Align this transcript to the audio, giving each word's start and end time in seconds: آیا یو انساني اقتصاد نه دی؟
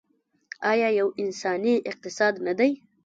آیا 0.71 0.87
یو 0.99 1.07
انساني 1.23 1.75
اقتصاد 1.89 2.33
نه 2.45 2.53
دی؟ 2.59 2.71